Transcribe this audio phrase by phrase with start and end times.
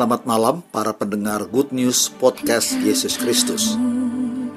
[0.00, 3.76] Selamat malam para pendengar Good News Podcast Yesus Kristus.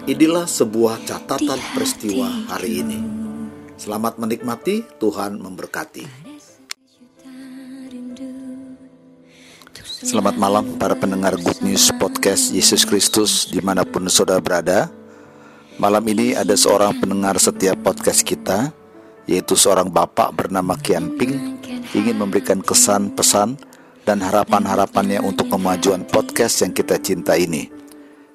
[0.08, 3.04] Inilah sebuah catatan peristiwa hari ini.
[3.76, 6.08] Selamat menikmati, Tuhan memberkati.
[9.84, 14.88] Selamat malam para pendengar Good News Podcast Yesus Kristus di mana pun saudara berada.
[15.76, 18.72] Malam ini ada seorang pendengar setiap podcast kita,
[19.28, 21.60] yaitu seorang bapak bernama Kian Ping,
[21.92, 23.73] ingin memberikan kesan pesan
[24.04, 27.72] dan harapan-harapannya untuk kemajuan podcast yang kita cinta ini.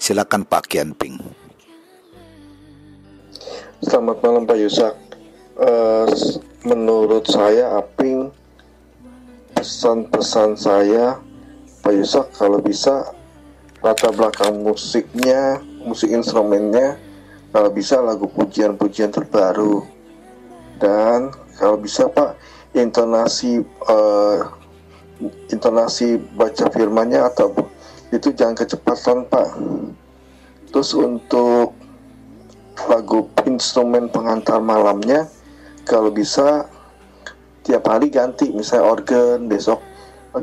[0.00, 1.20] Silakan Pak Kian Ping.
[3.84, 4.94] Selamat malam Pak Yusak.
[5.58, 6.06] Uh,
[6.64, 8.30] menurut saya Aping
[9.58, 11.18] pesan-pesan saya
[11.82, 13.10] Pak Yusak kalau bisa
[13.82, 16.98] latar belakang musiknya, musik instrumennya
[17.55, 19.82] kalau bisa lagu pujian-pujian terbaru
[20.78, 22.38] dan kalau bisa Pak
[22.75, 24.58] intonasi uh,
[25.50, 27.50] intonasi baca firmannya atau
[28.14, 29.48] itu jangan kecepatan pak.
[30.70, 31.75] Terus untuk
[32.86, 35.27] lagu instrumen pengantar malamnya
[35.83, 36.69] kalau bisa
[37.66, 39.83] tiap hari ganti misalnya organ besok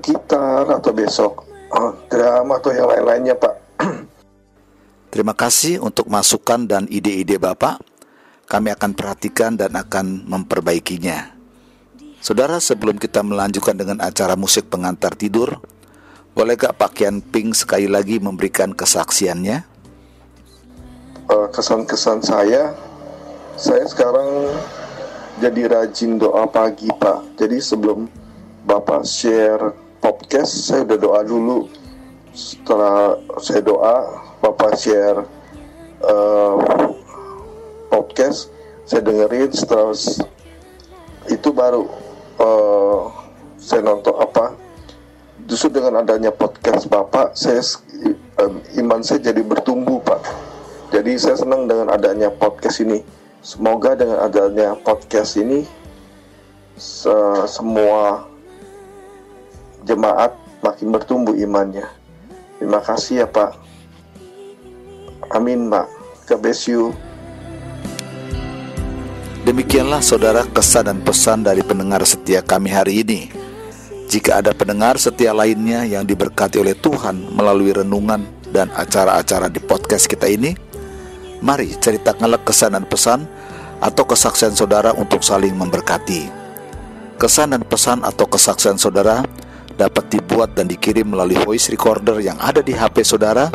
[0.03, 3.55] gitar atau besok oh, drum atau yang lain-lainnya pak.
[5.13, 7.79] Terima kasih untuk masukan dan ide-ide bapak.
[8.45, 11.34] Kami akan perhatikan dan akan memperbaikinya
[12.25, 15.61] Saudara, sebelum kita melanjutkan dengan acara musik pengantar tidur,
[16.33, 19.61] boleh gak Pak Kian Ping sekali lagi memberikan kesaksiannya?
[21.29, 22.73] Eh, kesan-kesan saya,
[23.61, 24.49] saya sekarang
[25.37, 27.37] jadi rajin doa pagi Pak.
[27.37, 28.09] Jadi sebelum
[28.65, 31.69] Bapak share podcast, saya udah doa dulu.
[32.33, 34.01] Setelah saya doa,
[34.41, 35.29] Bapak share
[36.01, 36.57] uh,
[37.93, 38.49] podcast,
[38.89, 39.53] saya dengerin.
[39.53, 39.93] Setelah
[41.29, 42.04] itu baru
[42.39, 43.11] uh,
[43.59, 44.55] saya nonton apa?
[45.45, 47.61] Justru dengan adanya podcast bapak saya
[48.41, 50.21] um, iman saya jadi bertumbuh pak.
[50.89, 53.05] Jadi saya senang dengan adanya podcast ini.
[53.45, 55.69] Semoga dengan adanya podcast ini
[56.75, 57.13] se
[57.45, 58.25] semua
[59.85, 60.33] jemaat
[60.65, 61.85] makin bertumbuh imannya.
[62.57, 63.53] Terima kasih ya pak.
[65.29, 65.85] Amin pak.
[66.25, 66.89] God bless you
[69.45, 73.29] Demikianlah saudara kesan dan pesan dari pendengar setia kami hari ini.
[74.09, 80.09] Jika ada pendengar setia lainnya yang diberkati oleh Tuhan melalui renungan dan acara-acara di podcast
[80.09, 80.57] kita ini,
[81.45, 83.29] mari ceritakanlah kesan dan pesan
[83.85, 86.25] atau kesaksian saudara untuk saling memberkati.
[87.21, 89.21] Kesan dan pesan atau kesaksian saudara
[89.77, 93.53] dapat dibuat dan dikirim melalui voice recorder yang ada di HP saudara,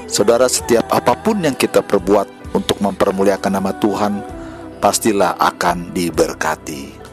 [0.05, 4.23] Saudara setiap apa pun yang kita perbuat untuk mempermuliakan nama Tuhan
[4.79, 7.03] pastilah akan diberkati.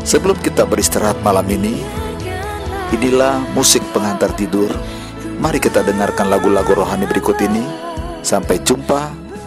[0.00, 1.84] Sebelum kita beristirahat malam ini,
[2.94, 4.72] inilah musik pengantar tidur.
[5.42, 7.62] Mari kita dengarkan lagu-lagu rohani berikut ini.
[8.24, 9.19] Sampai jumpa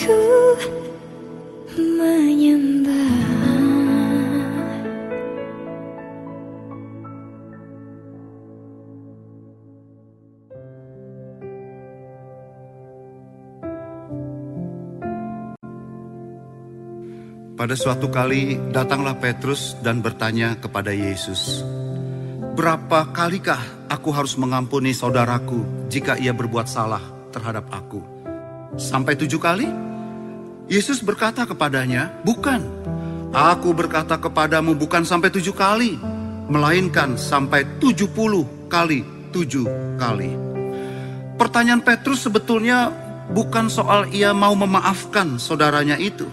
[0.00, 0.16] Pada
[17.76, 21.60] suatu kali datanglah Petrus dan bertanya kepada Yesus,
[22.56, 23.60] "Berapa kalikah
[23.92, 27.04] aku harus mengampuni saudaraku jika ia berbuat salah
[27.36, 28.00] terhadap aku?
[28.80, 29.89] Sampai tujuh kali?"
[30.70, 32.62] Yesus berkata kepadanya, "Bukan,
[33.34, 35.98] aku berkata kepadamu bukan sampai tujuh kali,
[36.46, 39.02] melainkan sampai tujuh puluh kali
[39.34, 39.66] tujuh
[39.98, 40.30] kali."
[41.34, 42.94] Pertanyaan Petrus sebetulnya
[43.34, 46.30] bukan soal ia mau memaafkan saudaranya itu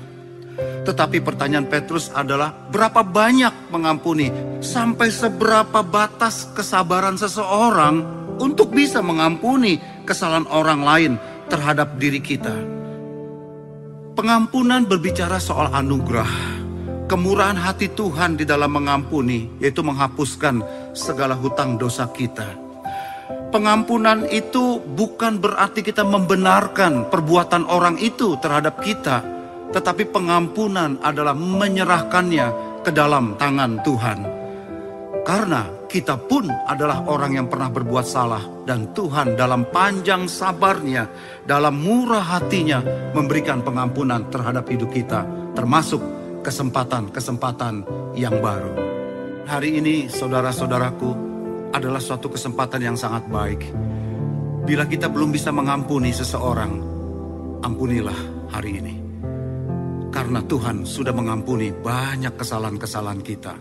[0.87, 4.31] tetapi pertanyaan Petrus adalah berapa banyak mengampuni?
[4.63, 8.07] Sampai seberapa batas kesabaran seseorang
[8.39, 11.13] untuk bisa mengampuni kesalahan orang lain
[11.51, 12.76] terhadap diri kita.
[14.17, 16.25] Pengampunan berbicara soal anugerah,
[17.05, 20.65] kemurahan hati Tuhan di dalam mengampuni, yaitu menghapuskan
[20.97, 22.49] segala hutang dosa kita.
[23.53, 29.21] Pengampunan itu bukan berarti kita membenarkan perbuatan orang itu terhadap kita,
[29.69, 34.19] tetapi pengampunan adalah menyerahkannya ke dalam tangan Tuhan.
[35.29, 41.07] Karena kita pun adalah orang yang pernah berbuat salah dan Tuhan dalam panjang sabarnya,
[41.47, 42.83] dalam murah hatinya
[43.15, 45.23] memberikan pengampunan terhadap hidup kita,
[45.55, 46.03] termasuk
[46.43, 47.87] kesempatan-kesempatan
[48.19, 48.75] yang baru.
[49.47, 51.09] Hari ini saudara-saudaraku
[51.71, 53.63] adalah suatu kesempatan yang sangat baik.
[54.67, 56.83] Bila kita belum bisa mengampuni seseorang,
[57.63, 58.95] ampunilah hari ini.
[60.11, 63.55] Karena Tuhan sudah mengampuni banyak kesalahan-kesalahan kita.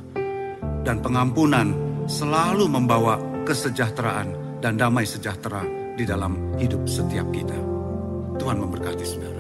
[0.82, 5.62] Dan pengampunan selalu membawa kesejahteraan dan damai sejahtera
[5.99, 7.58] di dalam hidup setiap kita.
[8.38, 9.35] Tuhan memberkati saudara.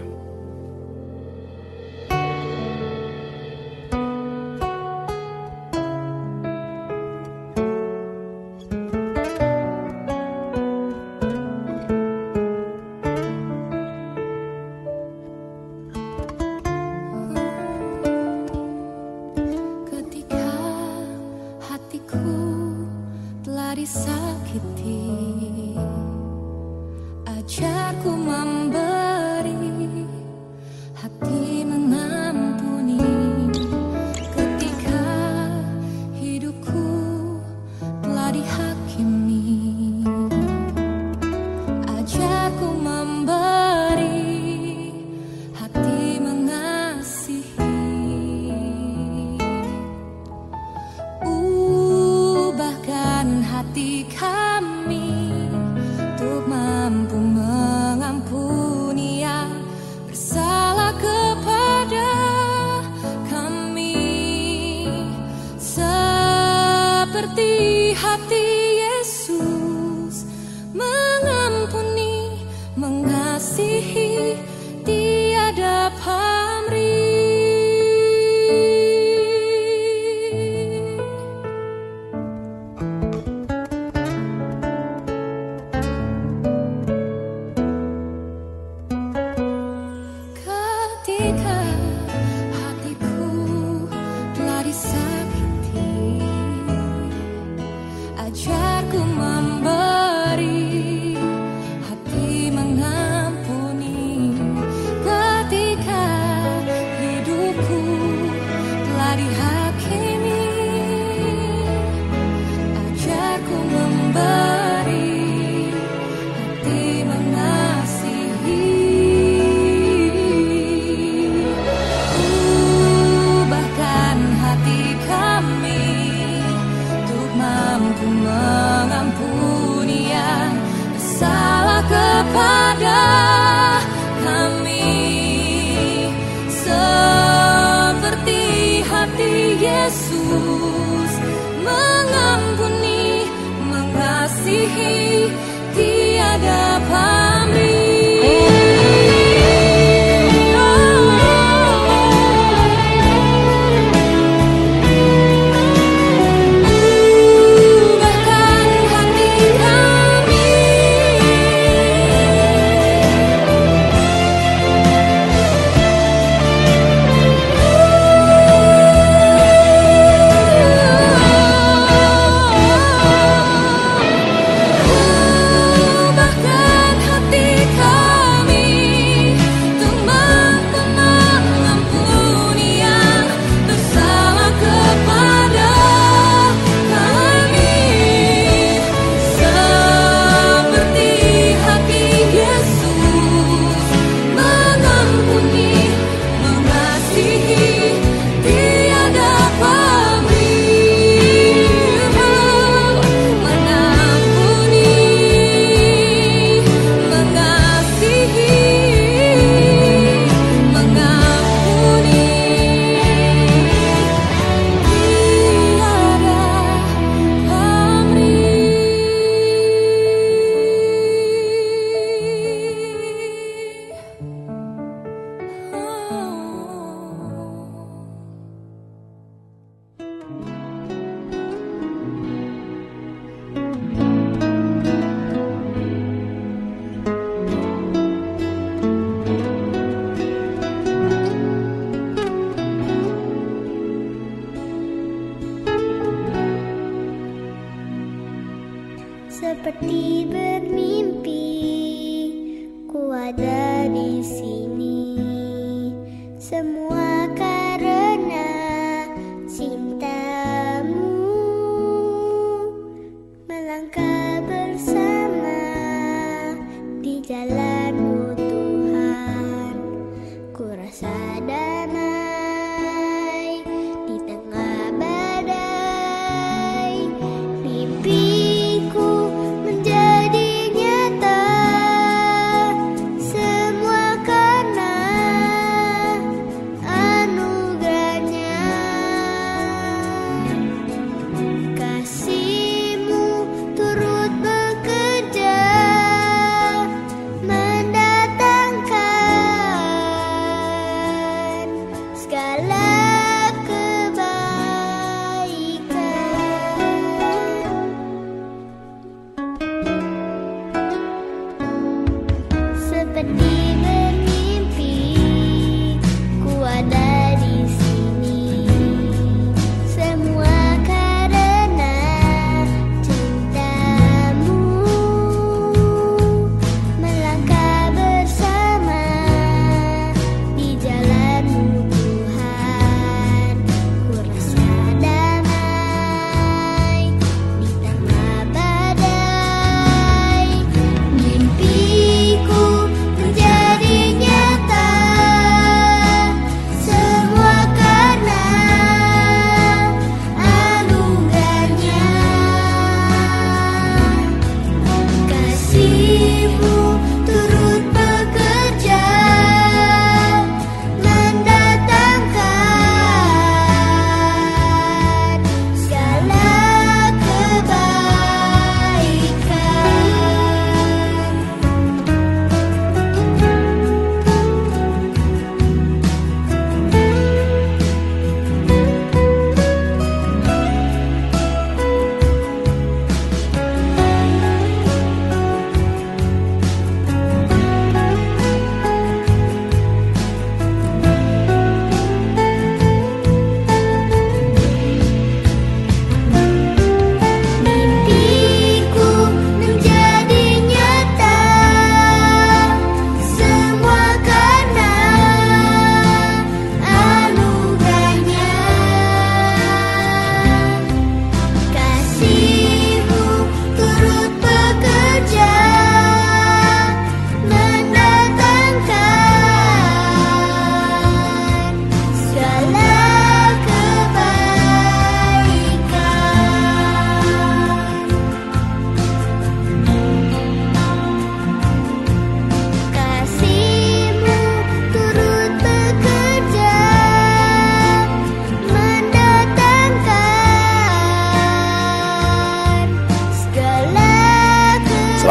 [355.88, 356.75] vivo.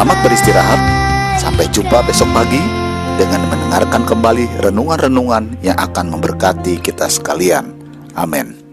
[0.06, 0.82] selamat beristirahat.
[1.42, 2.62] Sampai jumpa besok pagi
[3.18, 7.74] dengan mendengarkan kembali renungan-renungan yang akan memberkati kita sekalian.
[8.14, 8.65] Amin.